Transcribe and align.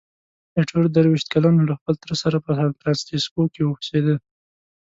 ایټور 0.57 0.85
درویشت 0.95 1.27
کلن 1.33 1.55
وو، 1.55 1.67
له 1.69 1.75
خپل 1.79 1.95
تره 2.03 2.15
سره 2.23 2.37
په 2.45 2.49
سانفرانسیسکو 2.59 3.41
کې 3.53 3.61
اوسېده. 3.65 4.15